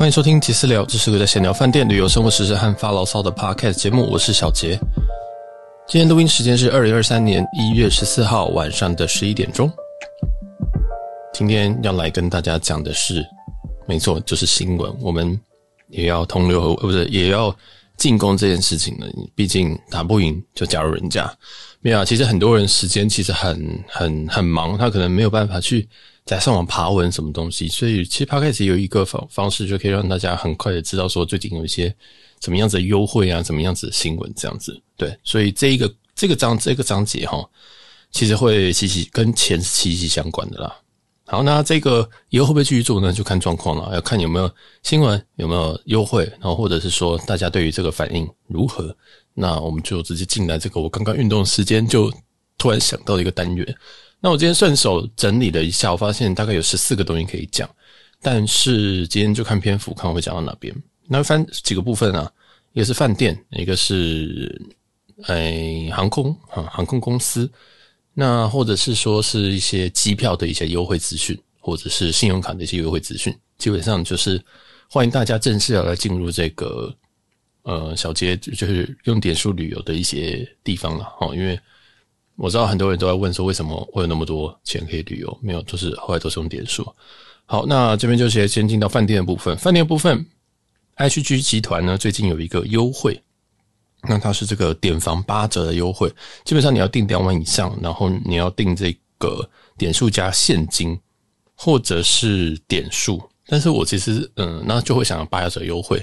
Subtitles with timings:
[0.00, 4.08] 欢迎收听杰私聊，这是个在闲聊饭店、旅游、生活、时事和发牢骚的 podcast 节目。
[4.10, 4.80] 我是小杰。
[5.86, 9.70] 今天录音时间是二零二三年一月十四号晚上的十一点钟。
[11.34, 13.22] 今天要来跟大家讲的是，
[13.86, 14.90] 没错，就是新闻。
[15.02, 15.38] 我们
[15.88, 17.54] 也要同流合，不是也要
[17.98, 19.04] 进攻这件事情呢？
[19.34, 21.30] 毕竟打不赢就加入人家。
[21.82, 25.86] 没有啊，其实很多人时间其实很很很忙，他可能没有办法去。
[26.30, 31.92] 在上网爬文什么东西，所以其实 Podcast 有一个方方式，就可以让大家很快的知道说最近有一些
[32.40, 34.80] 什么样子的优惠啊，什么样子的新闻这样子。
[34.96, 37.44] 对，所以这一个这个章这个章节哈，
[38.12, 40.72] 其实会息息跟钱是息息相关的啦。
[41.26, 43.12] 好，那这个以后会不会继续做呢？
[43.12, 44.48] 就看状况了，要看有没有
[44.84, 48.96] 新闻，有没有优惠，然后或者是说大家对于这个反应如何。
[49.34, 52.08] 那我们就直接进来这个我刚刚运动时间就
[52.56, 53.76] 突然想到的一个单元。
[54.22, 57.68] 那我今天顺手整理了一下，我发现大概有十四个东西可以讲，
[58.20, 60.74] 但是今天就看篇幅，看我会讲到哪边。
[61.08, 62.30] 那分几个部分啊，
[62.74, 64.60] 一个是饭店，一个是
[65.24, 67.50] 诶、哎、航空啊航空公司，
[68.12, 73.34] 那或者是说是一些机票的一些优惠资讯，或者是信用卡的一些优惠资讯。
[73.56, 74.38] 基本上就是
[74.90, 76.94] 欢迎大家正式要来进入这个
[77.62, 81.58] 呃小杰，就是用点数旅游的一些地方了哈，因为。
[82.40, 85.38] 我知道很多人都在问说，为什么会有那么多钱可以旅游？
[85.42, 86.90] 没有，就是后来都是用点数。
[87.44, 89.54] 好，那这边就先先进到饭店的部分。
[89.58, 90.24] 饭店部分
[90.94, 93.22] ，H G 集团呢最近有一个优惠，
[94.08, 96.10] 那它是这个点房八折的优惠。
[96.42, 100.98] 基本上你要订两晚以上，然后你要订这个点数加现金
[101.54, 103.22] 或者是点数。
[103.46, 106.02] 但是我其实嗯，那就会想要八折优惠。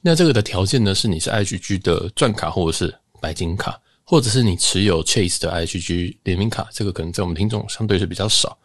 [0.00, 3.78] 那这个的条件呢是你是 H G 的钻卡或者是白金卡。
[4.04, 8.56] 或者是你持有 Chase 的 IHG 联名卡，这个可能在我们听众相对是比较少。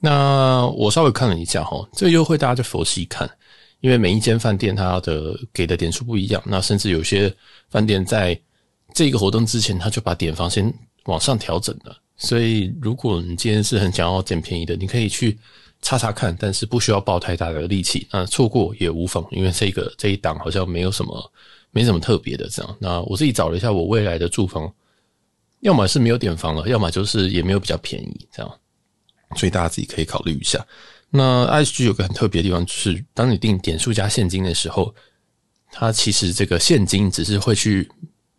[0.00, 3.30] 那我稍微看了一下哈，这个优惠大家就佛系看，
[3.80, 7.34] 因为每一间饭店它的给的点数不一样，那甚至有些
[7.68, 8.38] 饭店在
[8.94, 10.72] 这个活动之前，他就把点房先
[11.04, 11.96] 往上调整了。
[12.16, 15.38] 所以如果你今天是很想要捡便宜的，你可以去
[15.82, 21.32] 查查看，但是不需要抱太大的力气，那错过也无妨，因为这个这一档好像没有什么。
[21.74, 22.76] 没什么特别的，这样。
[22.80, 24.72] 那我自己找了一下，我未来的住房，
[25.60, 28.60] 要么是没有点房了，要么就是也没有比较便宜，这样。
[29.36, 30.64] 所以大家自己可以考虑一下。
[31.10, 34.94] 那 IHG 有个很特别的地方，就是当你定点数加现金的时候，
[35.72, 37.90] 它其实这个现金只是会去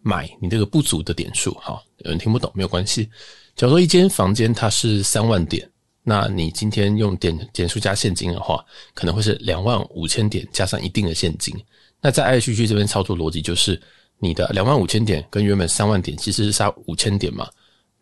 [0.01, 1.53] 买你这个不足的点数。
[1.56, 3.09] 哈，有人听不懂没有关系。
[3.57, 5.69] 假如说一间房间它是三万点，
[6.03, 8.63] 那你今天用点点数加现金的话，
[8.94, 11.53] 可能会是两万五千点加上一定的现金。
[12.06, 13.82] 那在 IHG 这边操作逻辑就是，
[14.20, 17.50] 你的两万五千点跟原本三万点其实是差五千点嘛。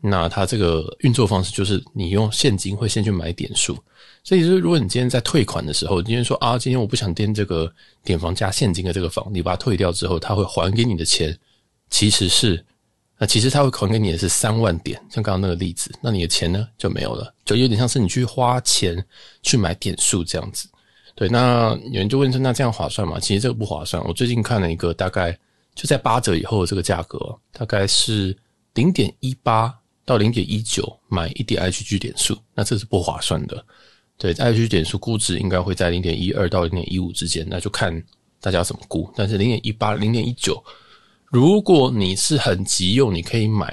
[0.01, 3.77] 那它这个运作方式就是，你用现金会先去买点数，
[4.21, 11.33] 所以就是如果你今天在退款的时候，今天说啊，今天我不想垫这个点房加现金的这个房，你把它退掉之后，他会还给你的钱。
[11.89, 12.61] 其实是，
[13.17, 19.01] 那其实他会还给你的是三万点，像刚刚那个例子，那你的钱呢就没有了，就有点像是你去花钱
[19.41, 20.67] 去买点数这样子。
[21.15, 23.19] 对，那有人就问说，那这样划算吗？
[23.19, 24.03] 其实这个不划算。
[24.05, 25.31] 我最近看了一个，大概
[25.75, 27.19] 就在八折以后的这个价格，
[27.51, 28.35] 大概是
[28.73, 29.73] 零点一八
[30.05, 33.63] 到零点一九买一点 H G 点数，那这是不划算的。
[34.17, 38.03] 对，H G 点数估值应该会在零点一二到零点一五之间，那就看
[38.41, 39.07] 大家怎么估。
[39.15, 40.63] 但是零点一八、零点一九，
[41.25, 43.67] 如果你是很急用，你可以买；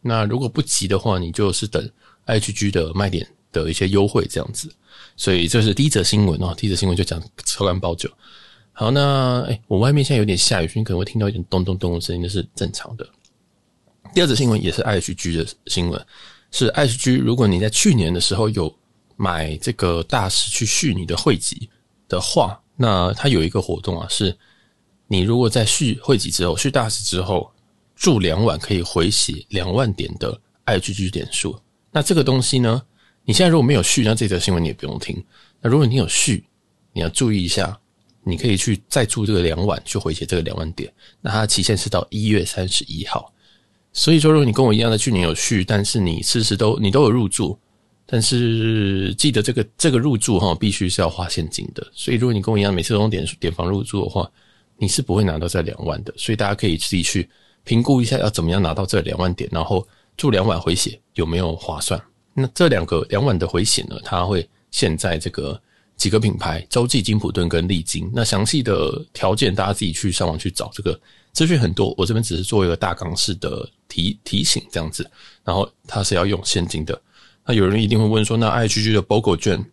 [0.00, 1.88] 那如果不急的话，你就是等
[2.24, 4.72] H G 的卖点的一些优惠这样子。
[5.20, 8.10] 所以这是第一则新闻哦，第一则新闻就讲车关包酒。
[8.72, 13.06] 好，那哎，我外面现在有点下雨，所以你可能会听到一点咚咚咚的声音，那是正常的。
[14.14, 16.06] 第二则新闻也是 IHG 的新闻，
[16.50, 17.20] 是 IHG。
[17.20, 18.74] 如果你在去年的时候有
[19.16, 21.68] 买这个大使去续你的会籍
[22.08, 24.34] 的话，那它有一个活动啊，是
[25.06, 27.52] 你如果在续会籍之后，续大使之后
[27.94, 31.60] 住两晚可以回血两万点的 IHG 点数。
[31.92, 32.82] 那这个东西呢？
[33.24, 35.22] 你现在如果没有续，那这则新闻你也不用听。
[35.60, 36.44] 那如果你有续，
[36.92, 37.78] 你要注意一下，
[38.24, 40.92] 你可以去再住这个两晚，去回血这个两万点。
[41.20, 43.32] 那它的期限是到一月三十一号。
[43.92, 47.58] 所以说，如果你跟我一样的去年有续，但是你时时都你都有入住，
[48.06, 51.86] 但是记得这个这个入住哈，必须是要花现金的。
[51.92, 54.30] 所以如果你跟我一样每次都用点点房入住的话，
[54.76, 56.14] 你是不会拿到这两万的。
[56.16, 57.28] 所以大家可以自己去
[57.64, 62.00] 评估一下，要怎么样拿到这两万点，然后住两晚回血有没有划算。
[62.34, 65.60] 那这两个两晚的回血呢，它会现在这个
[65.96, 68.10] 几个品牌：洲际、金普顿跟丽晶。
[68.14, 70.98] 那详细的条件大家自己去上网去找，这个
[71.32, 71.94] 资讯很多。
[71.98, 75.08] 我这边只是做一个大纲式的提提醒这样子。
[75.44, 77.00] 然后它是要用现金的。
[77.44, 79.64] 那有人一定会问说，那 IHG 的 BOGO 券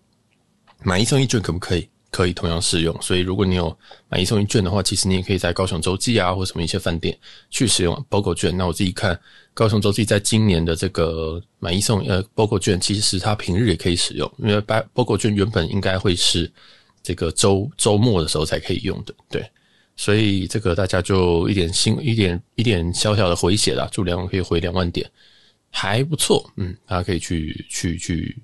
[0.84, 1.88] 买一送一券可不可以？
[2.18, 3.00] 可以同样适用。
[3.00, 3.78] 所以如果你有
[4.10, 7.16] 买一送一券的话，其实你也可以在高雄洲际啊或什么一些饭店
[7.52, 8.58] 去使用 BOGO 券。
[8.58, 9.20] 那我自己看
[9.54, 16.52] 高雄洲际在今年的这个买一送呃 BOGO 券，其实它平日也可以使用，因为 BOGO 券原本应该会是
[17.04, 19.48] 这个周周末的时候才可以用的，对。
[20.00, 25.10] 所以这个大家就一点新一点一点小小的回血啦，祝量可以回两万点，
[25.72, 28.38] 还不错，嗯，大家可以去去去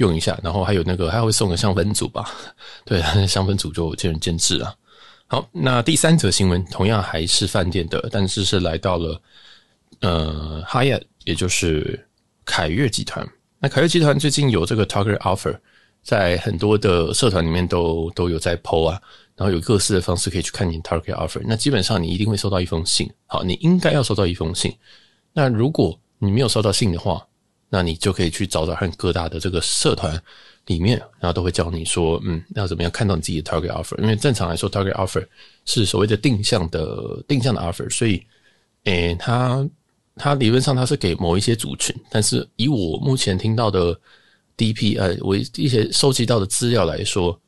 [0.00, 2.28] 用一下，然后还有那个还会送个香氛组吧，
[2.84, 4.74] 对， 香氛组就见仁见智啊。
[5.28, 9.22] 好，那第三则新闻同样还是饭店的，但是是来到了
[10.00, 12.04] 呃 Hyatt，也就是
[12.44, 13.24] 凯悦集团。
[13.60, 15.56] 那凯悦集团最近有这个 Target Offer，
[16.02, 19.00] 在很多的社团里面都都有在 PO 啊。
[19.36, 23.10] 然后有各式的方式可以去看你 target offer，那基本上你一定会收到一封信。
[23.24, 24.70] 好，你应该要收到一封信。
[25.32, 27.26] 那如果你没有收到信的话，
[27.70, 30.22] 那你就可以去找找看各大的这个社团
[30.66, 33.98] 里面，然后都会教你说，嗯，要怎么样看到你自己的 target offer。
[34.02, 35.26] 因为正常来说，target offer
[35.64, 38.22] 是所谓的定向的定向的 offer，所以，
[38.84, 39.66] 诶，它
[40.16, 43.98] 它理论上它是给某一些族群，但是以我目前听到的
[44.56, 47.40] DP，呃，我一些收集到的资料来说。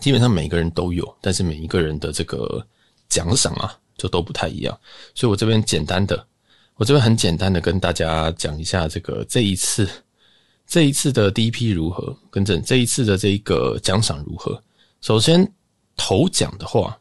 [0.00, 2.66] 基本上每个人都有，但是每一个人的这个
[3.10, 4.76] 奖赏啊，就都不太一样。
[5.14, 6.26] 所以我这边简单的，
[6.76, 9.88] 我这边很简单的跟大家讲一下这个这一次
[10.66, 14.60] 这一次的第一批如何，跟这这一次的这一个奖赏如何。
[15.00, 15.46] 首先
[15.96, 16.98] 头奖的话，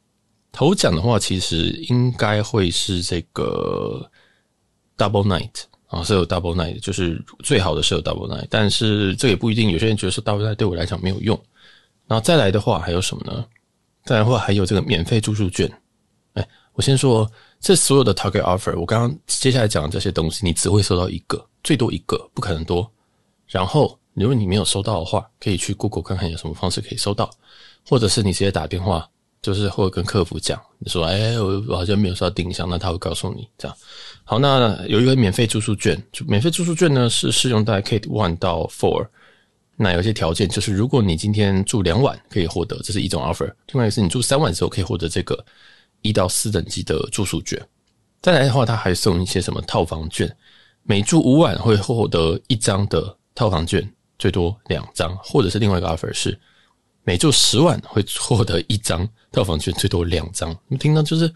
[0.52, 4.10] 头奖的话其实应该会是这个
[4.98, 9.72] Double Night 啊，是有 Double Night，就是最好的是有 Double Night，但是这也不一定。
[9.72, 11.40] 有些人觉得说 Double Night 对我来讲没有用。
[12.08, 13.46] 然后再来的话还有什么呢？
[14.04, 15.72] 再来的话还有这个免费住宿券。
[16.34, 17.30] 哎，我先说，
[17.62, 22.92] 这所有的 target offer，我刚刚接下来讲的这些东西，你只会收到一个，最多一个，不可能多。
[23.48, 27.30] 然后，如果你没有收到的话，可以去 Google 看看有什么方式可以收到，
[27.88, 29.08] 或者是你直接打电话，
[29.44, 33.78] 就是或者跟客服讲，你说，哎，我我好像没有收到定向，那他会告诉你这样。
[34.24, 39.06] 好，那有一个免费住宿券，免费住宿券呢是适用在 K one 到 four。
[39.76, 45.44] 那有些条件，就是如果你今天住两晚可以获得，这是一种 offer；另外一个是你住三晚之后可以获得这个
[46.02, 47.62] 一到四等级的住宿券。
[48.22, 50.32] 再来的话，他还送一些什么套房券，
[50.84, 56.40] 每住五晚会获得一张的套房券，最多两张；或者是另外一个 offer 是
[57.04, 60.56] 每住十晚会获得一张套房券，最多两张。
[60.68, 61.34] 你听到就是，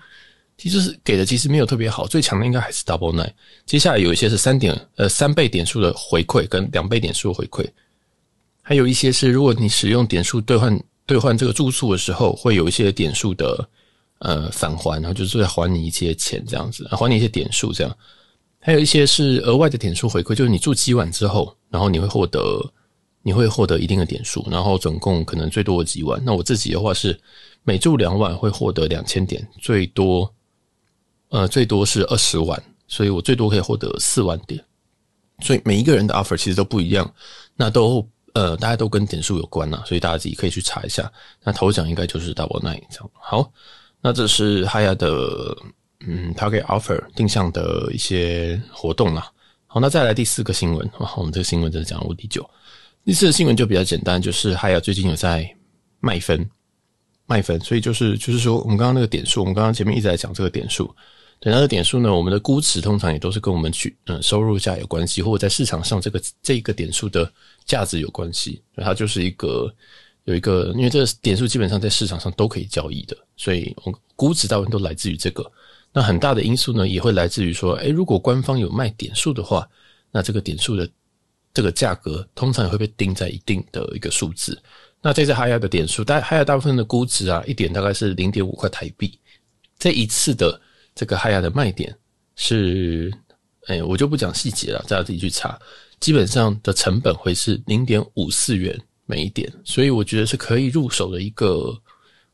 [0.58, 3.34] 其实是给的其实没有特别好，最强的应该还是 double night。
[3.66, 7.68] 接下来有一些是三点呃三倍点数的回馈跟两倍点数的回馈。
[8.62, 13.68] 还有一些是，如果你使用点数兑换兑换这个住宿的时候，会有一些点数的
[14.26, 17.98] 呃返还，然后就是在还你一些钱这样子，还你一些点数这样。
[18.60, 22.40] 还有一些是额外的点数回馈，就是你住几晚之后，然后你会获得
[23.22, 26.20] 你会获得一定的点数，然后总共可能最多几晚。
[26.26, 27.20] 那我自己的话是
[27.64, 30.34] 每住两晚会获得两千点，最多
[31.30, 34.64] 呃最多是二十万，所以我最多可以获得四万点。
[35.42, 37.14] 所以每一个人的 offer 其实都不一样，
[37.56, 38.08] 那都。
[38.36, 41.10] 呃，大家都跟点数有关呐，所以大家自己可以去查一下。
[41.42, 43.10] 那头奖应该就是 Double Night 这样。
[43.14, 43.50] 好，
[44.06, 45.58] 那这是 haya 的
[46.06, 49.32] 嗯 Target Offer 定向的一些活动啦。
[49.66, 50.88] 好，那再来第四个新闻。
[51.00, 52.48] 哇，我们这个新闻真的讲了无敌久。
[53.04, 55.52] 第四个新闻就比较简单，就是 haya 最近有在
[56.02, 56.48] 卖分，
[57.26, 57.60] 卖分。
[57.62, 60.86] 所以就是就是说，我们刚刚那个点数，我们刚刚前面一直在讲这个点数。
[61.40, 67.28] 对，那个点数呢，我们的估值通常也都是跟我们去嗯收入价有关系，或者在市场上这个这个点数的。
[67.66, 69.74] 价值有关系，它就是一个
[70.26, 75.50] 有一个，因为这个点数基本上在市场上都可以交易的，所以我估值大部分都来自于这个。
[75.94, 79.68] 那很大的因素呢，也会来自于说，诶，如果官方有卖点数的话，
[80.12, 80.90] 那这个点数的
[81.54, 84.62] 这个价格通常也会被定在一定的一个数字。
[85.02, 89.18] 那这次 Hyatt 的点数，大 Hyatt 大部分的估值啊，一点大概是零点五块台币。
[89.78, 90.60] 这一次的
[90.96, 91.96] 这个 Hyatt 的卖点
[92.36, 93.14] 是，
[93.68, 95.58] 哎，我就不讲细节了，大家自己去查。
[96.00, 101.72] 基本上的成本会是零点五四元每一点，所以我觉得是可以入手的一个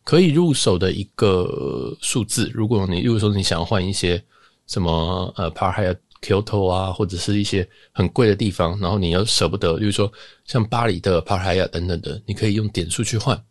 [0.03, 2.49] 可以入手的一个数字。
[2.53, 4.23] 如果你如果说你想要换一些
[4.67, 10.11] 什么呃 Park Hyatt Kyoto 啊，或者是一些很贵的地方，然后你又舍不得，比如说
[10.45, 13.41] 像巴黎的 Park Hyatt 等等的，你可以用点数去换。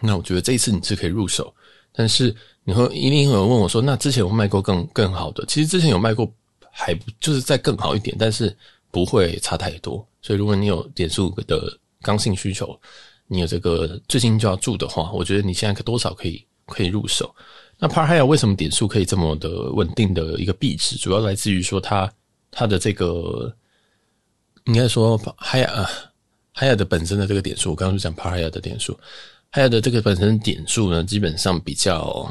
[0.00, 1.52] 那我觉得这一次你是可以入手，
[1.92, 2.34] 但是
[2.64, 5.44] 你会一定有人问我说，那之前有卖过更更好的？
[5.46, 6.32] 其实之前有卖过，
[6.70, 8.56] 还就是再更好一点，但是。
[8.92, 12.78] 不会差太多，所以如果你有点数的刚性需求，
[13.26, 17.34] 你有这个最近就要住的话，我觉得你现在可多少可以可以入手。
[17.78, 20.96] 那 Park Hyatt 为什么点数可以这么的稳定的一个币值？
[20.96, 22.12] 主要来自于说它
[22.50, 23.54] 它的这个
[24.64, 25.88] 应该说 h i a 啊
[26.54, 28.98] Hyatt 的本身的这个点数，我刚刚就讲 Park Hyatt 的点数
[29.52, 32.30] 还有的这个本身点数呢，基本上比较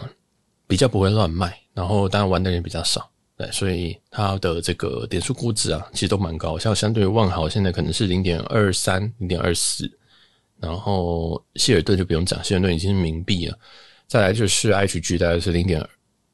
[0.68, 3.10] 比较不会乱卖，然后当然玩的人比较少，
[3.40, 9.90] 对，所以它的这个点数估值啊，其实都蛮高，像相对于万豪现在可能是零点二三、零点二四，
[10.60, 13.58] 然后希尔顿就不用讲，希尔顿已经是冥币了，
[14.08, 15.82] 再来就是 HG，大概是零点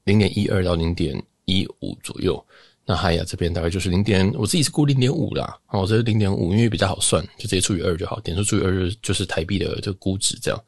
[0.06, 2.44] 零点一二到零点一五左右。
[2.88, 10.64] 那海雅这边大概就是零点，我自己是估零点五啦，哦，这是零点五，因为比较好算，就直接除以二就好，点数除以二就是台币的这个估值这样，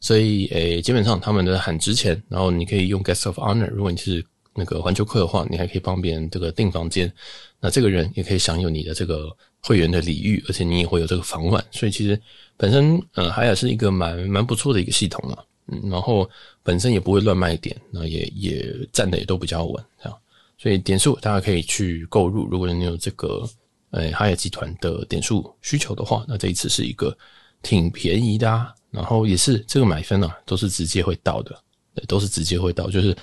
[0.00, 7.12] 所以诶、基本上他们的很值钱，然后你可以用 Guest of Honor，如果你是那个环球客的话，你还可以帮别人这个订房间，
[7.60, 12.20] 那这个人也可以享有你的这个会员的礼遇，而且你也会有这个房晚，所以其实
[12.56, 16.28] 本身呃海尔是一个蛮蛮不错的一个系统啊，嗯，然后
[16.62, 20.18] 本身也不会乱卖点，那也也站的也都比较稳这样。
[20.58, 23.48] 所以点数大家可以去购入，如果你有这个
[23.90, 27.16] 呃海尔集团的点数需求的话，那这一次是一个
[27.62, 28.72] 挺便宜的啊。
[28.90, 31.58] 然后也是这个买分啊，都是直接会到的，
[31.94, 33.16] 对，都是直接会到，就是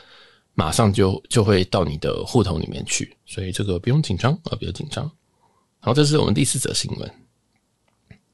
[0.54, 5.10] 马上就就会到你的户头里面去，所以这个不用紧张啊，不要紧张。
[5.80, 7.12] 好，这是我们第四则新闻。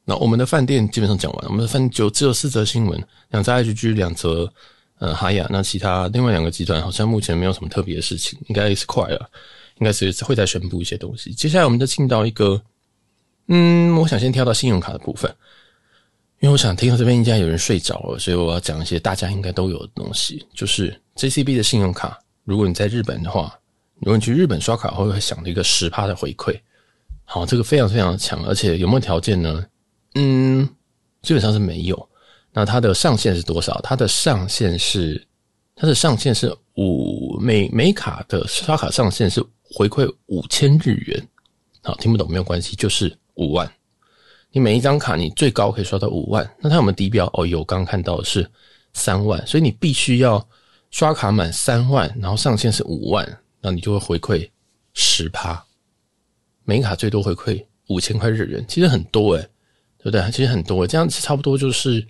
[0.04, 4.52] 那我们的饭店基本上讲完了，我们的饭店就只有四则新闻，两则 H G，两则。
[4.98, 9.30] 呃，哈雅，那其他另外两个集团好像目前没有什么特别的事情，应该是快了，
[9.78, 11.34] 应该是会再宣布一些东西。
[11.34, 12.62] 接下来我们就进到一个，
[13.50, 15.30] 嗯，我想先跳到信用卡的部分，
[16.40, 23.58] 因为我想听到这边应该有人睡着了，所以我要讲一些大家应该都有的东西，就是 JCB 的信用卡，如果你在日本的话，
[24.00, 26.60] 如果你去日本刷卡会会享一个十趴的回馈，
[27.24, 29.66] 好，这个非常非常强，而且有没有条件呢？
[30.16, 30.68] 嗯，
[31.22, 32.10] 基本上是没有。
[32.52, 33.80] 那它的上限是多少？
[33.82, 35.26] 它的上限是，
[35.76, 41.28] 它的上限是五每每卡的刷卡上限是回馈五千日元。
[41.82, 43.70] 好，听不懂没有关系，就是五万。
[44.52, 46.50] 你每一张卡你最高可以刷到五万。
[46.60, 47.30] 那它有没有低标？
[47.34, 48.50] 哦，有，刚刚看到的是
[48.94, 50.46] 三万，所以你必须要
[50.96, 54.50] 刷卡满三万，然后上限是五万，那你就会回馈
[54.94, 55.62] 十趴。
[56.64, 59.42] 每卡最多回馈五千块日元，其实很多诶，
[59.98, 60.32] 对不对？
[60.32, 62.08] 其实很多，这样子差不多就是。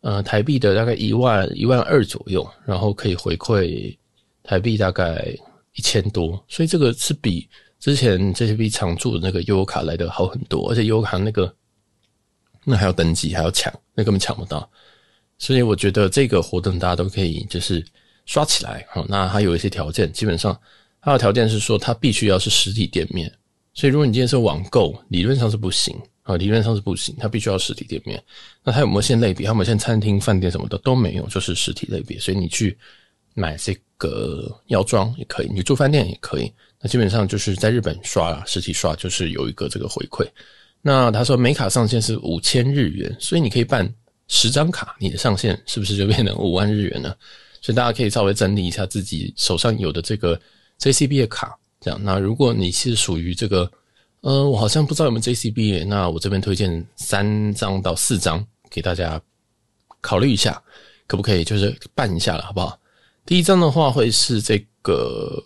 [0.00, 3.96] 呃，台币的大概一万一万二左右，然后可以回馈
[4.42, 5.34] 台币大概
[5.72, 7.48] 一千多，所以这个是比
[7.80, 11.54] 之前 JCB 常驻的那个悠游卡来的好很多，而且悠游卡那个
[12.64, 14.68] 那还要登记还要抢，那根本抢不到，
[15.38, 17.82] 所以我觉得这个活动大家都可以就是
[18.26, 18.86] 刷起来。
[18.90, 20.58] 好，那还有一些条件，基本上
[21.00, 23.32] 它的条件是说它必须要是实体店面，
[23.72, 25.96] 所以如果你今天是网购，理论上是不行。
[26.24, 28.18] 啊，理论上是不行，它必须要实体店面。
[28.62, 29.44] 那它有没有限类别？
[29.44, 32.18] 它有没有限餐厅、饭店什么的都没有，就是实体类别。
[32.18, 32.74] 所以你去
[33.34, 36.50] 买这个药妆也可以，你住饭店也可以。
[36.80, 40.26] 那基本上就是在日本刷啦，实体刷就是有一个这个回馈。
[40.80, 43.86] 那他说每卡上限是五千日元，所以你可以办
[44.28, 47.14] 十张卡，你的上限是不是就变成五万日元呢？
[47.64, 50.38] 所以大家可以稍微整理一下自己手上有的这个
[50.78, 51.98] JCB 的卡，这样。
[52.04, 53.70] 那如果你是属于这个。
[54.26, 59.20] 呃，我好像不知道有没有 JCB，那我这边推荐三张到四张给大家
[60.00, 60.62] 考虑一下，
[61.06, 62.80] 可不可以就是办一下了，好不好？
[63.26, 65.44] 第一张的话会是这个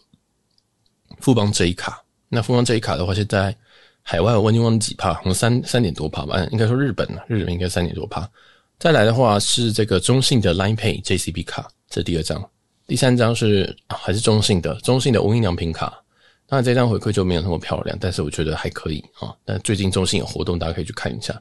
[1.18, 3.52] 富邦 J 卡，那富邦 J 卡的话，现在
[4.00, 8.30] 海外我已经忘记几趴，好像三三点多趴吧，应该说日本啊，日本应该三点多趴。
[8.78, 12.48] 再来的话是这个中信的 Line Pay JCB 卡，这第二张，
[12.86, 16.00] 第三张是还是中信的中信的无印良品卡。
[16.48, 19.34] 那这张回馈就没有那么漂亮，但是我觉得还可以啊。
[19.44, 21.38] 但最近中信有活动，大家可以去看一下。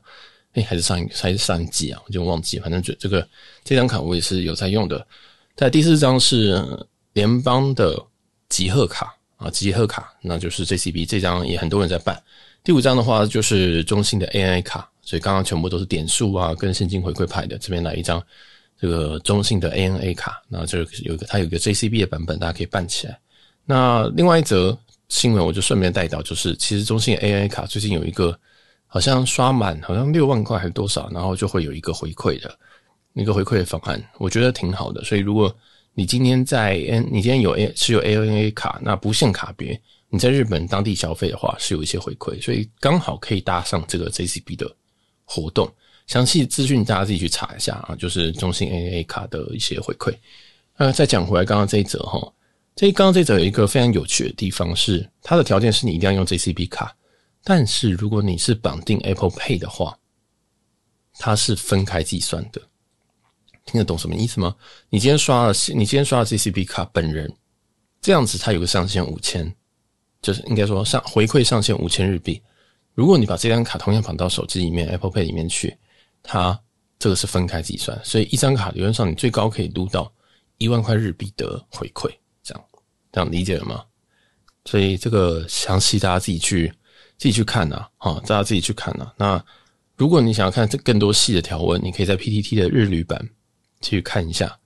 [0.53, 2.59] 诶，还是上一还是上一季啊，我就忘记。
[2.59, 3.25] 反正就这个
[3.63, 5.05] 这张卡我也是有在用的。
[5.55, 6.61] 在第四张是
[7.13, 7.95] 联邦的
[8.49, 12.21] 集贺卡啊，集贺卡，那就是 JCB 这张也很多人在办。
[12.63, 17.57] 第五张的话就是中信的 AI 卡，所以刚刚全部都是点数啊跟现金回馈派的。
[17.57, 18.21] 这边来一张
[18.77, 23.17] 这个中信的 ANA 卡，那这有一个它有一个 JCB 的版本，大家可以办起来。
[23.65, 24.77] 那另外一则。
[25.09, 28.37] 新闻我就顺便带到，就是其实中信 ANA 卡最近有一个
[28.87, 32.53] 好像刷满好像六万块还是多少，然后就会有一个回馈的
[33.13, 35.01] 那个回馈的方案，我觉得挺好的。
[35.05, 35.55] 所以如果
[35.93, 44.69] 你今天在 N，你今天有 A 持有 ANA 卡，那不限卡别，你在日本当地消费的话是有一些回馈，所以刚好可以搭上这个 JCB 的
[45.27, 45.71] 活动。
[46.07, 50.17] 详细资讯大家自己去查一下啊，就是中信 A A 卡的一些回馈。
[50.77, 52.33] 呃，再讲回来刚刚这一则哈。
[52.75, 56.95] 这刚刚这一则有一个非常有趣的地方是，它的条件是你一定要用 JCB 卡，
[57.43, 59.97] 但是如果你是绑定 Apple Pay 的话，
[61.19, 62.61] 它是分开计算的。
[63.65, 64.55] 听得懂什么意思吗？
[64.89, 67.29] 你今天刷了，你今天刷了 JCB 卡本人，
[67.99, 69.53] 这样子它有个上限五千，
[70.21, 72.41] 就是应该说上回馈上限五千日币。
[72.97, 75.77] 如果你把这张卡同样绑到手机里面 Apple Pay 里面去，
[76.23, 76.59] 它
[76.97, 80.11] 这个是分开计算，所以一张卡理论上你最高可以撸到
[80.57, 82.09] 一万块日币的回馈，
[82.41, 82.63] 这样
[83.11, 83.83] 这样理解了吗？
[84.65, 86.73] 所以这个详细大家自己去
[87.19, 89.11] 自己去看呐，啊，大家自己去看呐。
[89.15, 89.45] 那
[89.95, 93.29] 如果你想要看这更多细的条文，你可以在 PTT 的日语版
[93.79, 94.57] 去看一下。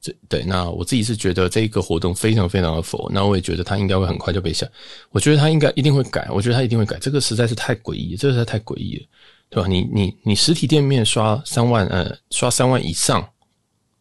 [0.00, 4.66] 这对，那我自己是觉得这一个活动非常非常的佛，那我也觉得他应该会很快就被下，
[5.10, 9.06] 我觉得他应该一定会改，我觉得他一定会改，这个实在是太诡异，这个实在太诡异了，
[9.50, 9.68] 对吧？
[9.68, 13.28] 你你你实体店面刷三万，呃，刷三万以上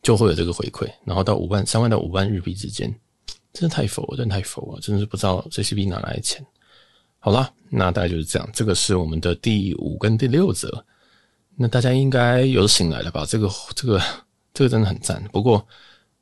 [0.02, 2.90] 就会有这个回馈，然后到五万，三万到五万日币之间，
[3.52, 6.46] 真的太佛了，真的太佛了，真的是不知道 JCB 哪来的钱。
[7.20, 10.86] 好啦，那大概就是这样，这个是我们的第五跟第六则，
[11.58, 13.26] 那大家应该有醒来了吧？
[13.28, 14.02] 这个这个
[14.54, 15.68] 这个真的很赞，不过。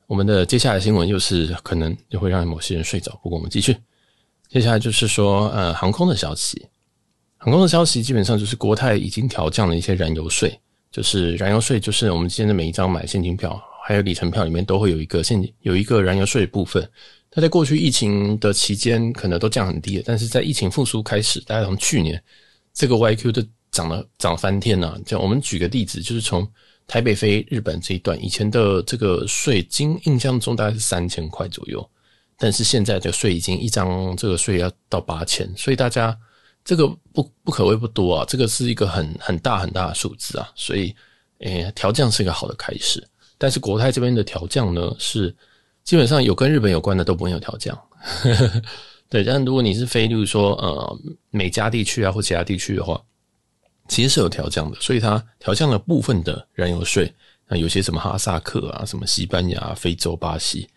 [0.08, 3.76] 我们的接下来新闻又是可能就会让某些人睡着，不过我们继续。
[4.48, 6.66] 接下来就是说，呃，航空的消息，
[7.36, 10.58] 航空的消息基本上就是国泰已经调降了一些燃油税，
[10.90, 16.90] 就是燃油税，就是我们现在每一张买现金票还有里程票里面都会有一个现，有一个燃油税部分。
[17.30, 22.24] 它在过去疫情的期间可能都降很低了，但是在疫情复苏开始，大概从去年
[22.74, 24.98] 这个 YQ 都涨了涨翻天了。
[25.06, 26.50] 就我们举个例子，就是从
[26.88, 31.88] 台北飞日本这一段，以前的这个税金印象中大概是三千块左右，
[32.38, 36.18] 但是现在的税已经一张这个税要到八千，所以大家
[36.64, 40.96] 这个不不可谓不多啊，这个是一个很很大很大的数字啊，所以
[41.40, 43.06] 诶调降是一个好的开始，
[43.38, 45.36] 但是国泰这边的调降呢是
[45.84, 47.78] 基本上有跟日本有关的都不会有调降，
[49.10, 51.00] 对，但如果你是飞，例如说呃
[51.32, 53.02] 美加地区啊或其他地区的话。
[53.88, 57.14] 其实是有调降的，所以它调降了部分的燃油税。
[57.48, 60.68] 那有些什么哈萨克啊，什么西班牙、非洲、巴西，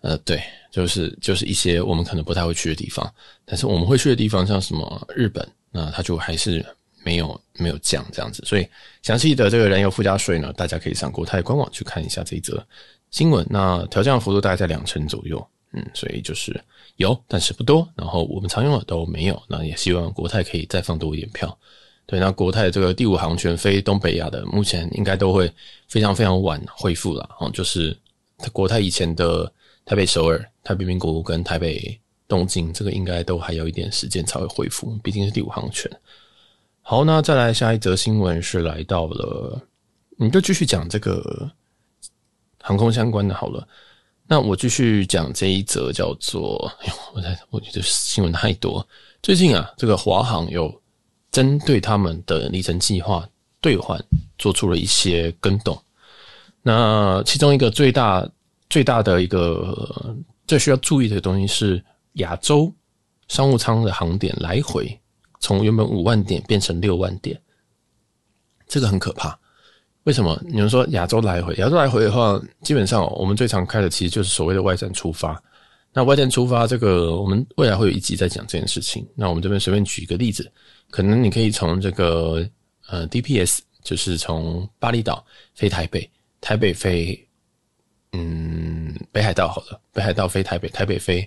[0.00, 3.08] 呃，对，就是就是一些我们可能不太会去的地方。
[3.44, 6.64] 但是我们会去的地方，像什么日本，那它就还是
[7.04, 8.42] 没有没有降这样子。
[8.44, 8.66] 所以
[9.02, 12.66] 详细的这个燃油附加税呢，大家可以上国泰官网去看一下这一则
[13.12, 13.46] 新闻。
[13.48, 16.60] 那调降幅度大概在两成左右，嗯，所以就是
[16.96, 17.88] 有，但是不多。
[17.94, 19.40] 然后我们常用的都没有。
[19.48, 21.56] 那也希望国泰可以再放多一点票。
[22.04, 25.50] 对，那国泰这个第五航权飞东北亚的，目前应该都会
[25.88, 27.26] 非常非常晚恢复了。
[27.38, 27.96] 哦，就是
[28.52, 29.50] 国泰以前的
[29.86, 35.90] 台北首尔、台北名古屋跟台北东京，这个应该都还有一点时间才会恢复，毕竟是第五航权。
[36.82, 39.58] 好，那再来下一则新闻是来到了，
[40.18, 41.50] 你就继续讲这个
[42.60, 43.66] 航空相关的好了。
[44.26, 48.86] 那我继续讲这一则叫做，哎呦，我在我觉得新闻太多。
[49.22, 50.81] 最近啊，这个华航有。
[51.32, 53.28] 针对他们的里程计划
[53.60, 53.98] 兑换
[54.38, 55.76] 做出了一些更动，
[56.62, 58.28] 那其中一个最大
[58.68, 60.14] 最大的一个
[60.46, 61.82] 最需要注意的东西是
[62.14, 62.72] 亚洲
[63.28, 64.96] 商务舱的航点来回
[65.40, 67.40] 从原本五万点变成六万点，
[68.68, 69.36] 这个很可怕。
[70.04, 70.38] 为什么？
[70.44, 75.40] 你们说亚洲来回，亚洲来回的话，基本上我们最常开的其实就是所谓的外站出发。
[75.92, 79.06] 那外站出发这个，我们未来会有一集在讲这件事情。
[79.14, 80.50] 那我们这边随便举一个例子。
[80.92, 82.46] 可能你可以从这个
[82.88, 85.24] 呃 DPS，就是从巴厘岛
[85.54, 87.18] 飞台北，台北飞
[88.12, 91.26] 嗯北海道好了，北海道飞台北，台北飞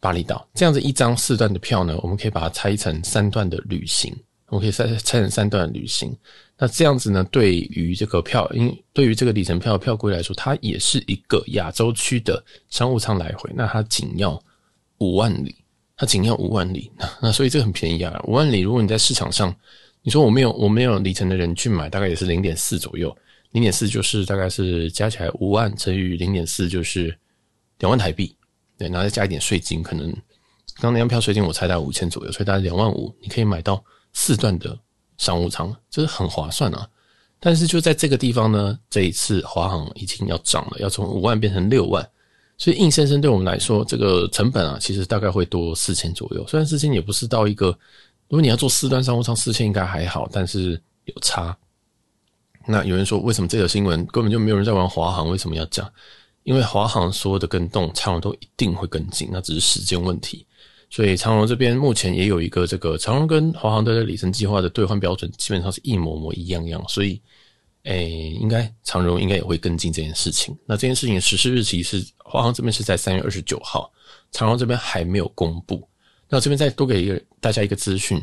[0.00, 4.14] 巴厘岛，这样子一张四段的票呢，我们可以把它拆成三段的旅行，
[4.48, 6.14] 我们可以拆拆成三段旅行。
[6.58, 14.38] 那这样子呢，对于这个票，因对于这个里程票票规来说，它也是一个亚洲区的商务舱来回，那它仅要
[14.98, 15.56] 五万里。
[15.96, 16.90] 它仅要五万里，
[17.22, 18.20] 那所以这个很便宜啊。
[18.26, 19.54] 五万里，如果你在市场上，
[20.02, 23.16] 你说我没有我没有里程的人去买，大概也是零点四左右。
[23.52, 27.16] 零点四就是大概是加起来五万乘以零点四就是
[27.78, 28.36] 两万台币，
[28.76, 30.12] 对，然后再加一点税金，可能
[30.80, 34.76] 刚那张票税金我猜大概五千左右，所以大概两万五，你可以买到四段的
[35.18, 36.88] 商务舱，这是很划算啊。
[37.38, 42.04] 但是就在这个地方呢，这一次华航已经要涨了，要从五万变成六万。
[42.56, 46.46] 所以硬生生对我们来说，这个成本啊，其实大概会多四千左右。
[46.46, 47.66] 虽然四千也不是到一个，
[48.28, 51.56] 如果你要做四端商务舱，四千应该还好，但是有差。
[52.66, 55.28] 那有人说，为什么这个新闻根本就没有人在玩华航？
[55.28, 55.90] 为什么要讲？
[56.44, 60.46] 因为华航所有的更动，长荣都一定会跟进，那只是时间问题。
[60.90, 66.82] 所以长荣这边目前也有一个这个长荣跟华航的里程计划的兑换标准，基本上是一模模一样样。
[66.88, 67.20] 所以。
[67.84, 70.56] 诶、应该长荣应该也会跟进这件事情。
[70.64, 73.92] 那这件事情实施日期是华航这边是在三月二十九号，
[74.32, 75.86] 长荣这边还没有公布。
[76.30, 78.20] 那这边再多给一个大家一个资讯，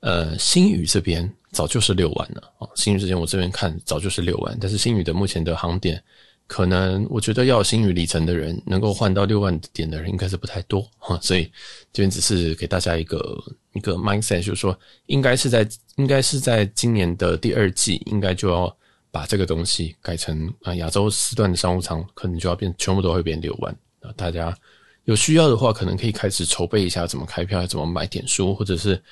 [0.00, 2.66] 呃，星宇这边早就是六万了啊。
[2.74, 6.02] 星宇这边我这边看早就是六万，但是星宇的目前的航点，
[6.48, 11.16] 可能我觉得要有星宇里程的人能够换到六万点的人应该是不太多哈。
[11.22, 11.44] 所以
[11.92, 13.40] 这边只是给大家一个
[13.72, 14.76] 一个 mindset，就是说
[15.06, 18.76] 应该是在应该是在今年的第二季应该就要。
[19.10, 23.72] 把这个东西改成啊亚洲时段的商务舱，可能就要变全部都会变六万。
[24.00, 24.56] 啊大家
[25.04, 29.02] 有需要的话，可能可以开始筹备一下怎么开票，怎么买点数，或者是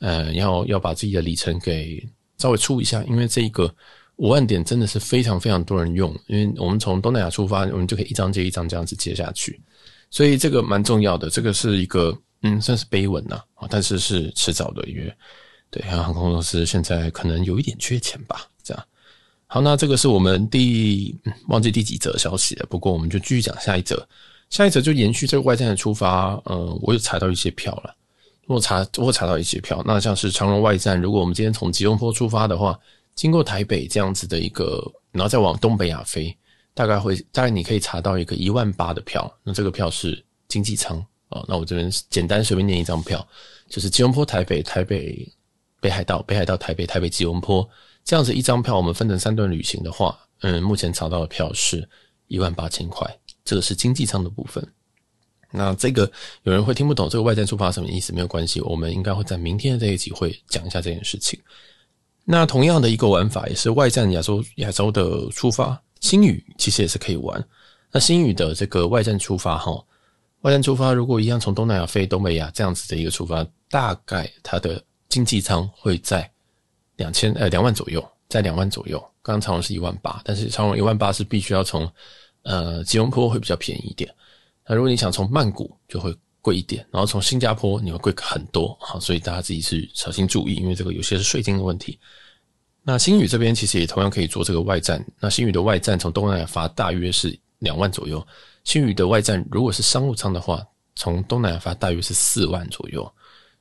[0.00, 2.04] 呃要要把自己的里程给
[2.38, 3.72] 稍微出一下，因为这一个
[4.16, 9.60] 五万点真的是非常非常多人用，因为我们从东南亚出发，我们就可以一张接一张这样子接下去，
[10.10, 11.30] 所以这个蛮重要的。
[11.30, 13.40] 这个是一个嗯算是碑文呐，
[13.70, 15.14] 但是是迟早的，因为
[15.70, 18.46] 对，航空公司现在可能有一点缺钱吧，
[19.46, 21.14] 好，那这个是我们第、
[21.48, 22.66] 忘记第几则消息了。
[22.68, 24.04] 不过我们就继续讲下一则，
[24.50, 26.40] 下一则就延续这个外站的出发。
[26.46, 27.94] 嗯，我有查到一些票了，
[28.46, 29.80] 我查我查到一些票。
[29.86, 32.76] 那像是长荣外站，如果我们今天从吉隆坡出发的话，
[33.14, 36.36] 经过台北这样子的一个，然后再往东北亚飞，
[36.72, 39.32] 大概会大概你可以查到一个一万八的票。
[39.44, 41.44] 那这个票是经济舱啊。
[41.46, 43.24] 那我这边简单随便念一张票，
[43.68, 45.30] 就是吉隆坡台北台北
[45.80, 47.68] 北海道北海道台北台北吉隆坡。
[48.04, 51.88] 这样子一张票，我们分成三段旅行的话，嗯，目前查到的票是
[52.28, 54.62] 一万八千块，这个是经济舱的部分。
[55.50, 56.10] 那这个
[56.42, 58.12] 有人会听不懂这个外站出发什么意思？
[58.12, 61.40] 没有关系，我们应该会在明天的这一集会讲一下这件事情。
[62.24, 67.42] 那同样的一个玩法也是外站亚洲亚洲的出发，星宇其实也是可以玩。
[67.90, 69.82] 那星宇的这个外站出发哈，
[70.42, 76.30] 外站出发如果一样从东南亚飞东北亚这样子的一个出发，大概它的经济舱会在。
[76.96, 78.98] 两千呃两万左右，在两万左右。
[79.22, 81.90] 刚刚长荣是一万八，但是长荣一万八是必须要从
[82.42, 84.14] 呃吉隆坡会比较便宜一点。
[84.66, 91.98] 那如果你想从曼谷就会贵一点，然后从新加坡你会贵很多啊，所以大家自己是小心注意，因为这个有些是税金的问题。
[92.82, 95.02] 那星宇这边其实也同样可以做这个外站。
[95.18, 98.24] 那星宇的外站从东南亚发大约是两万左右。
[98.64, 100.62] 星宇的外站如果是商务舱的话，
[100.96, 103.10] 从东南亚发大约是四万左右。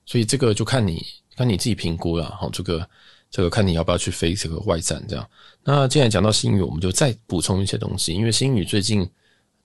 [0.05, 1.01] 所以这个就看你
[1.37, 2.85] 看你自己评估了哈，这个。
[3.33, 5.27] 这个看你要不要去飞这个外站，这样。
[5.63, 9.09] 那既然讲到星宇，我们就再补充一些东西，因为星宇最近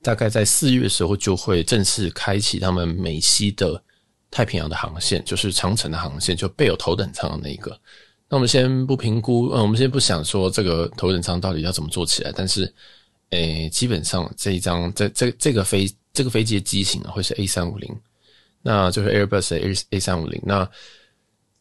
[0.01, 3.79] 大概在四月的时候就会正式开启他们美西的
[4.31, 7.79] 太平洋的航线，就是长程的航线，就备有头等舱的那一个。
[8.31, 12.73] 那我们先不评估，嗯，我们先不想说这个头等舱到底要怎么做起来，但是，
[13.29, 17.95] 诶，基本上这一张这这这个飞这个飞机的机型啊，会是 A 三五零，
[18.63, 20.67] 那就是 Airbus A A 三五零，那。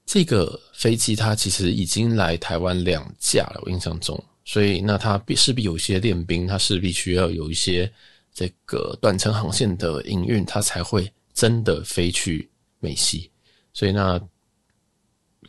[0.08, 7.92] 这个飞机它其实已经来台湾两架了，我印象中，所以那它必势必有些练兵，它势必需要有一些
[8.34, 13.30] 这个短程航线的营运，它才会真的飞去美西。
[13.74, 14.18] 所以那，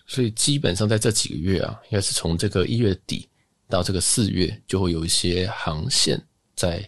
[0.08, 3.28] 所以基本上在这几个月啊，应该是从这个一月底
[3.68, 6.20] 到这个四月，就会有一些航线
[6.56, 6.84] 在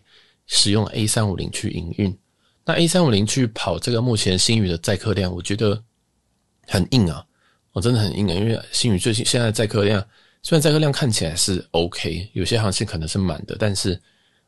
[0.48, 2.18] 使用 A 三五零去营运。
[2.64, 5.80] 那 A 三五零去跑这个目前星宇的载客量，我觉得
[6.66, 7.24] 很硬啊。
[7.80, 10.04] 真的很硬啊，因为星宇最近现在载客量，
[10.42, 14.00] 虽然载客量看起来是 OK，有些航线可能是满的，但是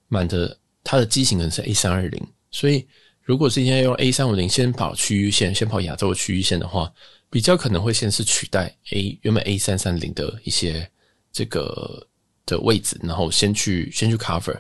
[0.09, 2.87] 满的它的机型可能是 A 三二零，所以
[3.23, 6.93] 如果今天用 A 三五零先跑区域线，先跑亚洲区域线的话，
[7.31, 10.89] 比较可能会先是取代 A 原本 A 三三零的一些
[11.33, 12.07] 这个
[12.47, 14.57] 的位置，然后先去先去 cover，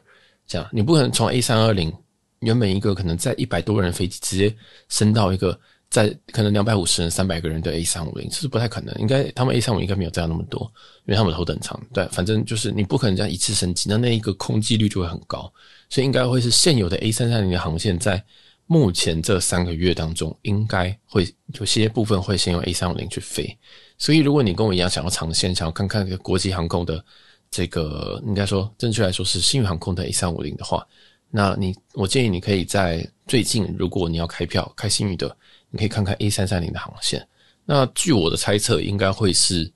[0.46, 1.92] 这样你不可能从 A 三二零
[2.40, 4.54] 原本一个可能载一百多人飞机直接
[4.88, 5.58] 升到一个。
[5.92, 8.94] 在可能两百五十人、三百个人的 A 三五零，这是不太可能。
[8.98, 10.62] 应该他们 A 三五应该没有这样那么多，
[11.04, 11.78] 因为他们头等舱。
[11.92, 15.52] 对，反正就是你不可能这样一次升级，那那一个空机率就会很高。
[15.90, 18.24] 所以应该会是现有的 A 三三零的航线，在
[18.66, 21.28] 目前这三个月当中，应该会
[21.60, 23.54] 有些部分会先用 A 三五零去飞。
[23.98, 27.04] 所以如果你跟我一样想要长线，想要看看国际航空的
[27.50, 30.86] 这个，应该说正确来说是新宇航空的 A 三五零的话，
[31.30, 35.36] 那你我建议你可以在最近，如果你要开票开新宇的。
[35.72, 37.26] 你可以看看 A 三三零的航线。
[37.64, 39.68] 那据我的猜测，应该会是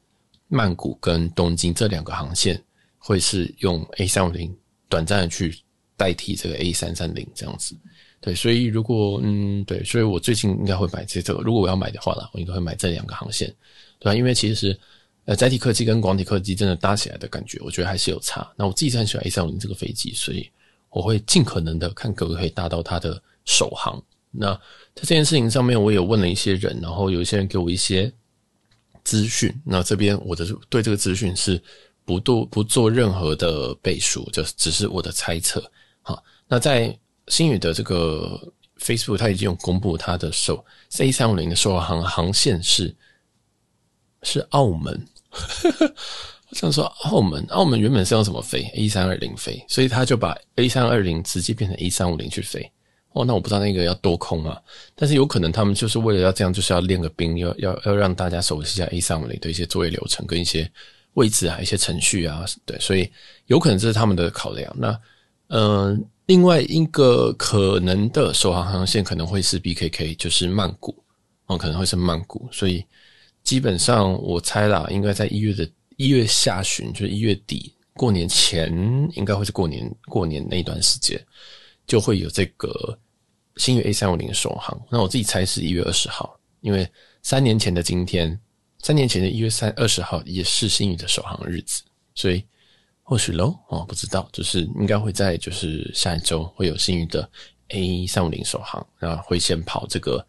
[0.49, 2.63] 曼谷跟东京这两个航线，
[2.99, 4.55] 会是用 A 三五零
[4.89, 5.59] 短暂的去
[5.97, 7.75] 代替这个 A 三三零这样子。
[8.21, 11.41] 对，所以如果嗯对，所以我最近应该会买这这个。
[11.43, 13.49] 如果我要买的话啦，我应该会买这两个航线，
[13.99, 14.15] 对吧？
[14.15, 14.79] 因为其实
[15.25, 18.47] 呃载体客机跟广体客机真的搭起来的感觉，我觉得还是有差。
[18.57, 20.51] 那我自己是很喜欢 A 三五零这个飞机，所以
[20.91, 24.03] 我会尽可能的看可不可以搭到它的首航。
[24.39, 24.55] 那
[24.95, 28.13] 在这件事情上面，我也问了一些人，然后有一些人给我一些
[29.05, 29.55] 资讯。
[29.65, 31.61] 那这边我的对这个资讯是
[32.05, 35.63] 不做不做任何的背书，就只是我的猜测。
[36.03, 36.97] 好，那在
[37.29, 38.41] 星宇的这个
[38.81, 40.65] Facebook，他已经有公布他的首
[40.99, 42.95] A 三五零的首航航线是
[44.23, 45.07] 是澳门。
[46.49, 52.71] 我想说，澳门澳门原本是要怎么飞 A 三二零飞，所以他就把 A 三二零直接变成 A 三五零去飞。
[53.17, 54.61] 哦，那我不知道那个要多空啊，
[54.95, 60.71] 但是有可能他们就是为了要这样，就是要练个兵，要要要让大家熟悉一下 A 三五零的一些作业流程跟一些
[61.15, 63.11] 位置啊，一些程序啊，对，所以
[63.47, 64.71] 有可能这是他们的考量。
[64.79, 65.01] 那
[65.49, 70.95] 嗯、另外一个可能的首航航线可能会是 BKK，就是曼谷
[71.47, 72.47] 哦，可能会是曼谷。
[72.53, 72.85] 所以
[73.45, 78.69] 基本上我猜啦，应该在一月的一月下旬，就是一月底过年前，
[79.15, 81.19] 应该会是过年过年那一段时间，
[81.87, 82.99] 就会有这个
[83.57, 84.81] 星宇 A 三五零首航。
[84.91, 86.89] 那我自己猜是一月二十号，因为
[87.23, 88.39] 三年前的今天。
[88.83, 91.83] 三年前的一月三二十号也是星宇的首航日子，
[92.15, 92.45] 所以
[93.03, 97.29] 或许喽哦，不知道，就是应该会在就是下一周会有新宇的
[97.71, 100.25] A 三五零首航，那会先跑这个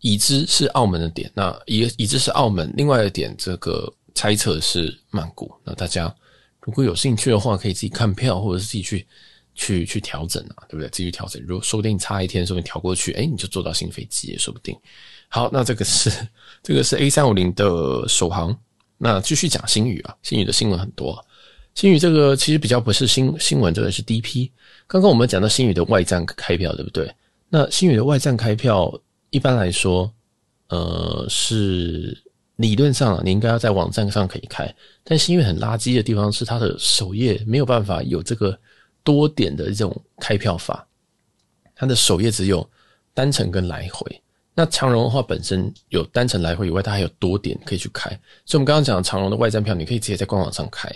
[0.00, 6.14] 已知是澳门的点，那已已知是澳门，另外一点这个猜测是曼谷，那大家
[6.60, 9.06] 如果有兴趣的话，可以自己看票，或者是自己去
[9.58, 10.88] 去去调整啊，对不对？
[10.88, 14.74] 自己去调整，如果说不定差一天，说不定调过去，哎，你就坐到新飞机也说不定。
[15.28, 16.10] 好，那这个是
[16.62, 18.56] 这个是 A 三五零的首航。
[18.96, 21.22] 那继续讲星宇啊，星宇的新闻很多。
[21.74, 24.50] 星宇这个其实比较不是新新闻，这个是 DP。
[24.86, 27.12] 刚刚我们讲到星宇的外站开票，对不对？
[27.48, 28.92] 那星宇的外站开票，
[29.30, 30.10] 一般来说，
[30.68, 32.16] 呃，是
[32.56, 34.72] 理论上你应该要在网站上可以开，
[35.04, 38.58] 但星宇很垃圾的地方是它的首页没有办法有这个
[39.08, 40.86] 多点的这种开票法，
[41.74, 42.68] 它的首页只有
[43.14, 44.22] 单程跟来回。
[44.54, 48.10] 那长荣的话，本身有单程来回以外，它还有多点可以去开。
[48.44, 50.94] 所以，我们刚刚讲长荣的外站票，你可以直接在官网上开。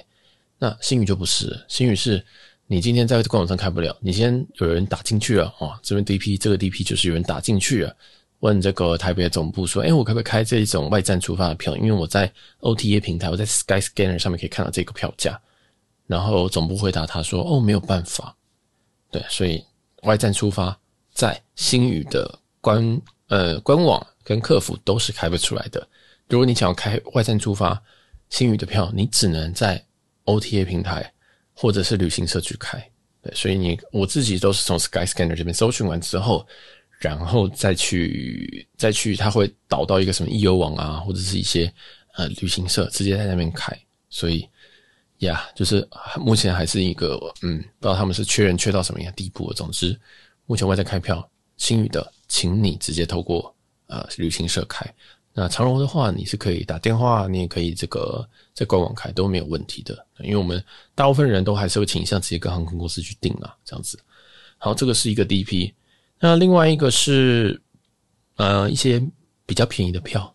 [0.58, 2.22] 那星宇就不是了，星宇是
[2.66, 7.96] 你今天在官网上开不了，你今天有人打进去了哦，这边 DP 这个 DP 就是有人打进去了，
[8.40, 11.74] 问这个台北的总部说，哎，我可不可以开这一种外站出发的票？
[11.78, 15.40] 因为我在 OTA 平台，我在 Skyscanner 上面可以看到这个票价。
[16.06, 18.36] 然后总部回答他说，哦，没有办法。
[19.10, 19.64] 对，所以
[20.02, 20.78] 外站出发
[21.12, 23.00] 在星宇的官。
[23.28, 25.88] 呃，官网跟客服都是开不出来的。
[26.28, 27.82] 如果你想要开外站出发
[28.28, 29.82] 星宇的票，你只能在
[30.26, 31.10] OTA 平台
[31.54, 32.78] 或者是旅行社去开。
[33.22, 36.46] 对，所以你我自己都是从 Skyscanner 这边搜寻完之后，
[36.98, 41.72] 然后再去再去，它会导到一个什么易游网啊，或者是一些
[42.16, 43.74] 呃旅行社，直接在那边开。
[44.10, 44.46] 所以
[45.26, 45.86] 呀就是
[46.20, 49.52] 目前还是一个嗯，不知道他们是缺人缺到什么样地步。
[49.52, 49.98] 总之，
[50.46, 52.12] 目前外在开票星宇的。
[52.34, 53.54] 请你直接透过
[53.88, 54.86] 呃旅行社开。
[55.34, 59.94] 那长荣的话，你是可以打电话，你也可以这个在官网开都没有问题的。
[60.20, 64.00] 因为我们大部分人都还是会倾向直接跟航空公司去订啊，这样子。
[64.56, 65.70] 好，这个是一个第一批。
[66.18, 67.60] 那另外一个是
[68.36, 68.98] 呃一些
[69.44, 70.32] 比较便宜的票。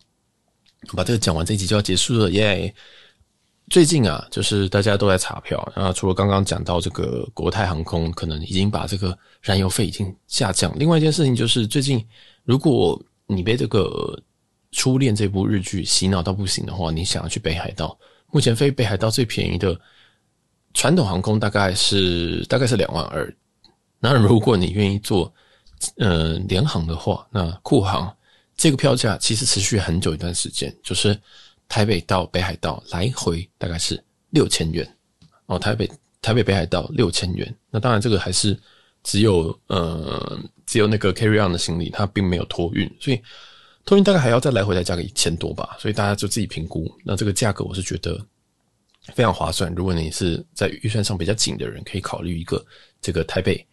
[0.92, 2.72] 把这个讲完，这一集就要结束了耶。
[3.70, 5.60] 最近啊，就是大家都在查票。
[5.74, 12.04] 啊，除了刚刚讲到这个国泰航空可能已经把这个燃油费已经下降，另外一件事情就是最近，
[12.44, 14.18] 如果你被这个
[14.76, 17.98] 《初恋》这部日剧洗脑到不行的话，你想要去北海道，
[18.30, 19.78] 目前飞北海道最便宜的
[20.72, 23.34] 传统航空大概是大概是两万二。
[24.00, 25.32] 那如果你愿意坐
[25.96, 28.14] 呃联航的话，那酷航
[28.56, 31.18] 这个票价其实持续很久一段时间，就是。
[31.68, 34.96] 台北到北海道来回大概是六千元
[35.46, 35.88] 哦，台北
[36.22, 37.54] 台北北海道六千元。
[37.70, 38.58] 那当然这个还是
[39.02, 43.20] 只有呃只有那个 carry on 的行李，它并没有托运，所以
[43.84, 45.76] 托运大概还要再来回再加个一千多吧。
[45.78, 46.90] 所以大家就自己评估。
[47.04, 48.18] 那这个价格我是觉得
[49.14, 49.72] 非常划算。
[49.74, 52.64] 如果你是在预算上比较紧的人，可以考虑一个
[53.00, 53.64] 这个台北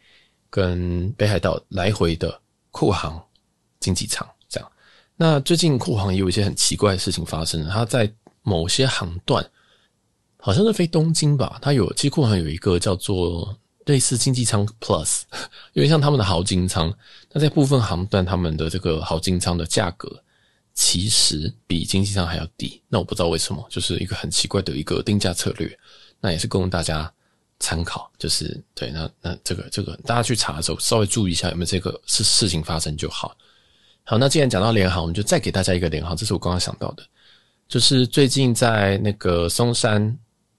[0.50, 2.40] 跟北海道来回的
[2.72, 3.22] 酷航
[3.80, 4.28] 经济舱。
[5.18, 9.50] 那最近酷航也有一些很奇怪的事情发生，它在某些航段，
[10.38, 15.22] 好像是飞东京吧，它有其实库航有一个叫做类似经济舱 Plus，
[15.74, 16.94] 有点像他们的豪金舱。
[17.32, 20.22] 那在部分航段，他们的这个豪金舱的价格
[20.74, 22.82] 其实比经济舱还要低。
[22.90, 25.80] 那我不知道为什么，就是一个很奇怪的一个定价策略。
[26.20, 27.12] 那也是供大家
[27.60, 33.38] 参考，就是对，那那这个这个大家去查的时候稍微注意一下有没有这个事事情发生就好。
[34.08, 37.04] 好，那既然讲到联航，我们就再给大家一个联航，这是我刚刚想到的，
[37.68, 40.16] 就是最近在那个松山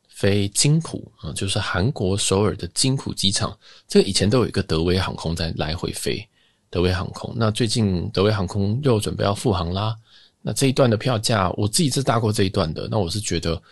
[0.09, 3.56] 飞金浦啊，就是韩国首尔的金浦机场，
[3.87, 6.28] 这个以前都有一个德威航空在来回飞，
[6.70, 7.32] 德威航空。
[7.37, 9.96] 那最近德威航空又准备要复航啦，
[10.42, 13.62] 那这一段的票价，我自己是搭过这一段的，那我是觉得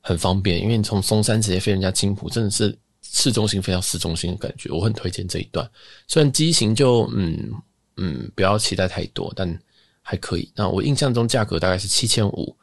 [0.00, 5.68] 很方便，因为你从松山直接飞人家金浦，真的是市中心飞到市中心的感觉，我很推荐这一段。
[6.06, 7.52] 虽然机型就嗯。
[7.96, 9.58] 嗯，不要期待太多，但
[10.02, 10.50] 还可以。
[10.54, 12.56] 那我印象中价格大概是七千五，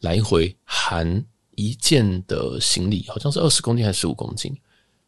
[0.00, 4.56] 来回含一件的行李，好像是二十公斤还是十五公斤。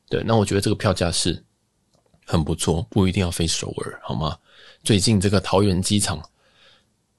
[0.08, 1.42] 对，那我觉得这个票价是
[2.24, 4.38] 很不错，不一定要飞首尔，好吗？
[4.82, 6.22] 最近这个桃园机场，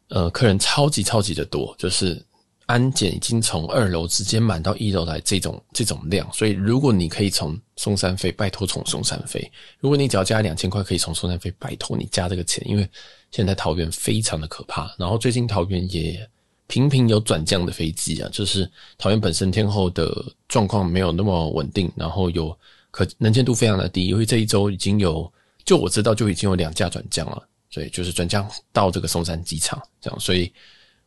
[0.10, 2.24] 呃，客人超级超级的多，就是
[2.67, 9.51] 安检已经从二楼直接满到一楼来这种这种量，所以如果你可以从松山飞，拜托从松山飞。
[9.80, 12.89] 如果你只要加两千块可以从松山飞，拜托你加这个钱，因为
[13.30, 14.93] 现在桃园非常的可怕。
[14.97, 16.28] 然后最近桃园也
[16.65, 22.58] 频频有转降的飞机啊，就是桃园本身天候的状况没有那么稳定，然后有
[22.89, 25.32] 可能见度非常的低，因为这一周已经有
[25.63, 30.51] 就我知道就已经有两架转降了，所以就是转降到这个松山机场这样，所以。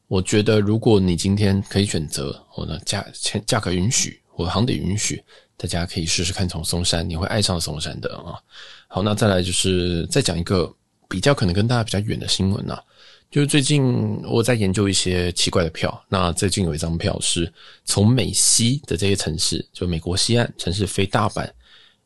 [0.09, 5.23] 我觉得，如果你今天可以选择，我呢价钱价格允许，我航点允许，
[5.55, 8.41] 大家可以试试看从松山，你会爱上松山的啊。
[8.89, 10.75] 好，那再来就是再讲一个
[11.11, 12.83] 比较可能跟大家比较远的新闻啊，
[13.31, 16.03] 就是最近我在研究一些奇怪的票。
[16.09, 17.53] 那最近有一张票是
[17.85, 21.47] 从美西的这些城市，就美国西岸城市飞大阪，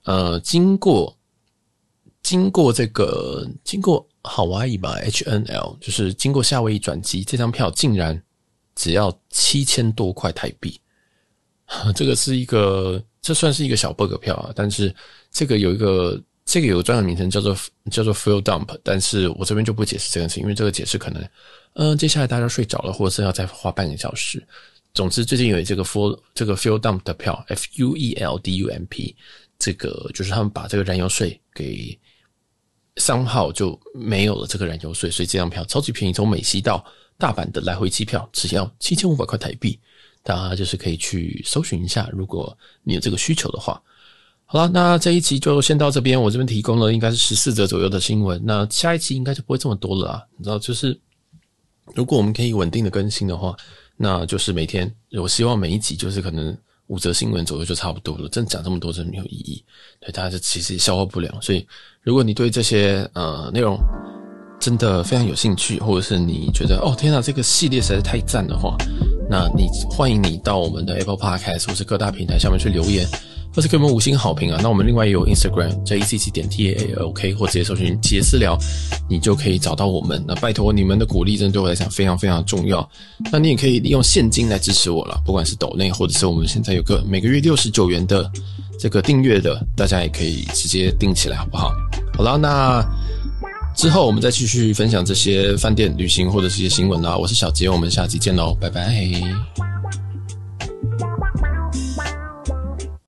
[0.03, 1.17] 呃，经过
[2.21, 4.05] 经过这个经过。
[4.25, 8.23] 好哇伊吧，HNL 就是经过夏威夷转机，这张票竟然
[8.77, 10.81] 只要七千多块台币，
[11.97, 14.53] 这个是一个，这算是一个小 bug 票啊。
[14.55, 14.95] 但是
[15.33, 17.57] 这个有一个，这个有个专业名称叫做
[17.91, 21.21] 叫做 fuel dump，但是我这边就不解释这个事，因为这个解释可能，
[21.75, 24.41] 嗯、呃，接下来大家睡着了，或者是要再花半个小时。
[24.95, 29.17] 总之，最近有这个 fuel 这个 fuel dump 的票，F U E L D U M P，
[29.59, 31.99] 这个就是他们把这个燃油税给。
[32.97, 36.85] 三号就没有了这个燃油税，所以这张票超级便宜，从美西到
[37.17, 39.79] 大阪的来回机票只要七千五百块台币，
[40.23, 43.81] 大家就是可以去搜寻一下，如果你有这个需求的话。
[44.45, 50.23] 好了，那这一期就先到这边，我这边提供了应该是十四则左右的新闻，那下一期应该就不会这么多了啊。
[50.37, 51.01] 你知道，就是
[51.95, 53.57] 如果我们可以稳定的更新的话，
[53.97, 56.57] 那就是每天，我希望每一集就是可能。
[56.89, 59.65] 五则新闻左右就差不多了，真讲这么多真没有意义，
[60.01, 61.35] 对大家其实消化不了。
[61.41, 61.67] 所以，
[62.03, 63.79] 如果你对这些呃内容
[64.61, 68.77] 真的非常有兴趣，或者是你觉得哦天呐，这个系列实在是太赞的话，
[69.31, 73.07] 那你欢迎你到我们的 Apple Podcast 或是各大平台下面去留言。
[73.55, 74.59] 或是给我们五星好评啊！
[74.63, 78.57] 那我们另外也有 Instagram J E C C 点 T A A L K，或直接搜寻杰私聊，
[79.09, 80.25] 你就可以找到我们。
[80.27, 82.89] 那拜托你们的鼓励，真的对我来讲非常非常重要。
[83.31, 88.31] 那你也可以利用现金来支持我了，不管是抖内，或者是我们现在有个每个月六十九元的
[88.79, 91.73] 这个订阅的，大家也可以直接订起来，好不好？
[92.17, 92.83] 好了，那
[93.77, 97.17] 之后我们再继续分享这些饭店旅行或者是一些新闻啦。
[97.17, 99.72] 我是小杰，我们下期见喽，拜拜。